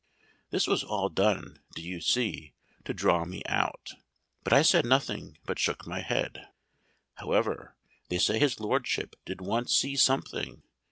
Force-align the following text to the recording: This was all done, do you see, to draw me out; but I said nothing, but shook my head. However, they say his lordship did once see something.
This 0.49 0.65
was 0.65 0.83
all 0.83 1.09
done, 1.09 1.59
do 1.75 1.83
you 1.83 2.01
see, 2.01 2.55
to 2.85 2.91
draw 2.95 3.23
me 3.23 3.43
out; 3.45 3.93
but 4.43 4.51
I 4.51 4.63
said 4.63 4.83
nothing, 4.83 5.37
but 5.45 5.59
shook 5.59 5.85
my 5.85 5.99
head. 6.01 6.47
However, 7.17 7.75
they 8.09 8.17
say 8.17 8.39
his 8.39 8.59
lordship 8.59 9.15
did 9.25 9.41
once 9.41 9.75
see 9.75 9.95
something. 9.95 10.63